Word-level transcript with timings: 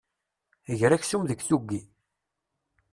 Ger 0.79 0.91
aksum 0.93 1.23
deg 1.29 1.39
tuggi. 1.47 1.81